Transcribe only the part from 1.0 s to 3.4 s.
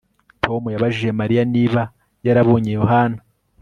Mariya niba yarabonye Yohana